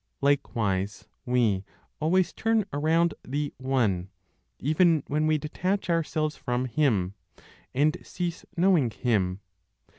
Likewise, 0.19 1.07
we 1.27 1.63
always 1.99 2.33
turn 2.33 2.65
around 2.73 3.13
the 3.23 3.53
One, 3.59 4.09
even 4.57 5.03
when 5.05 5.27
we 5.27 5.37
detach 5.37 5.91
ourselves 5.91 6.35
from 6.35 6.65
Him, 6.65 7.13
and 7.71 7.95
cease 8.01 8.43
knowing 8.57 8.89
Him. 8.89 9.41